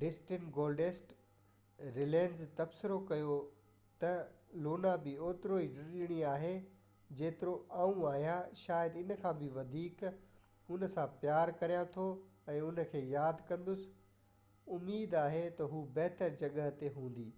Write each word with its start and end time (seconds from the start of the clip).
ڊسٽن 0.00 0.42
Goldust 0.56 1.12
Runnels 1.94 2.42
تبصرو 2.60 2.98
ڪيو 3.08 3.38
ته 4.04 4.60
لونا 4.66 4.92
به 5.06 5.24
اوترو 5.24 5.58
ئي 5.62 5.70
ڊڄڻي 5.80 6.20
هئي 6.42 6.52
جيترو 7.22 7.56
آئون 7.86 8.00
آهيان 8.12 8.54
شايد 8.62 9.00
اِن 9.02 9.10
کان 9.24 9.40
به 9.42 9.50
وڌيڪ 9.58 10.06
هُن 10.70 10.86
سان 10.94 11.18
پيار 11.26 11.54
ڪريان 11.66 11.92
ٿو 12.00 12.06
۽ 12.56 12.62
هن 12.68 12.80
کي 12.94 13.02
ياد 13.16 13.44
ڪندس 13.52 13.84
اميد 14.80 15.18
آهي 15.26 15.44
ته 15.60 15.72
هُو 15.76 15.84
بهتر 16.00 16.40
جڳهه 16.44 16.78
تي 16.84 16.96
هوندي 17.00 17.30